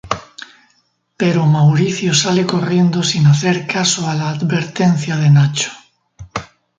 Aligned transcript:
Pero 1.19 1.45
Mauricio 1.55 2.11
sale 2.23 2.43
corriendo 2.53 2.99
sin 3.11 3.23
hacer 3.31 3.57
caso 3.75 4.01
a 4.07 4.15
la 4.19 4.29
advertencia 4.35 5.15
de 5.17 5.29
Nacho. 5.29 5.71